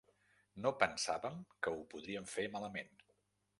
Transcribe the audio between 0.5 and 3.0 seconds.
No pensàvem que ho podrien fer malament.